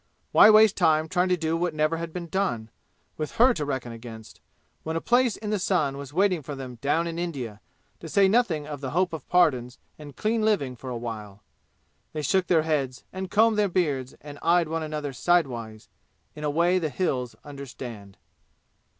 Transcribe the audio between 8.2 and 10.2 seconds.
nothing of the hope of pardons and